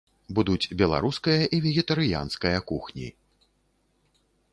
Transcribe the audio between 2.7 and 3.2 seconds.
кухні.